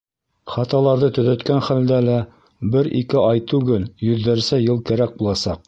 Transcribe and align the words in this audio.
Хаталарҙы 0.53 1.09
төҙәткән 1.17 1.61
хәлдә 1.67 1.99
лә, 2.07 2.17
бер-ике 2.77 3.21
ай 3.27 3.45
түгел, 3.53 3.87
йөҙҙәрсә 4.09 4.63
йыл 4.67 4.85
кәрәк 4.91 5.17
буласаҡ. 5.23 5.59